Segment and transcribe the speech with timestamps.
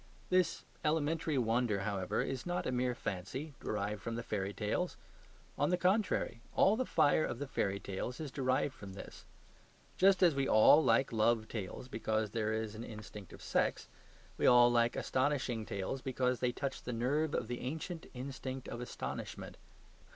[0.31, 4.97] This elementary wonder, however, is not a mere fancy derived from the fairy tales;
[5.59, 9.25] on the contrary, all the fire of the fairy tales is derived from this.
[9.97, 13.87] Just as we all like love tales because there is an instinct of sex,
[14.39, 18.81] we all like astonishing tales because they touch the nerve of the ancient instinct of
[18.81, 19.55] astonishment.